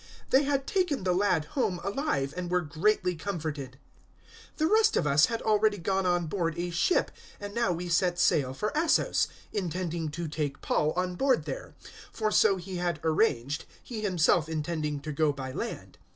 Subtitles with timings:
[0.31, 3.77] 020:012 They had taken the lad home alive, and were greatly comforted.
[4.53, 7.87] 020:013 The rest of us had already gone on board a ship, and now we
[7.87, 11.75] set sail for Assos, intending to take Paul on board there;
[12.11, 15.99] for so he had arranged, he himself intending to go by land.